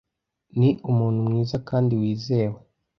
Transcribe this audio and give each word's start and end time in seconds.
Ni 0.59 0.69
umuntu 0.91 1.19
mwiza 1.27 1.55
kandi 1.69 1.91
wizewe. 2.01 2.59